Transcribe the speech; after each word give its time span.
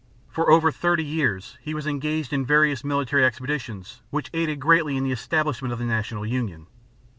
For 0.31 0.49
over 0.49 0.71
thirty 0.71 1.05
years 1.05 1.59
he 1.61 1.75
was 1.75 1.85
engaged 1.85 2.33
in 2.33 2.43
various 2.43 2.83
military 2.83 3.23
expeditions 3.23 4.01
which 4.09 4.31
aided 4.33 4.59
greatly 4.59 4.97
in 4.97 5.03
the 5.03 5.11
establishment 5.11 5.71
of 5.71 5.77
the 5.77 5.85
national 5.85 6.25
union. 6.25 6.65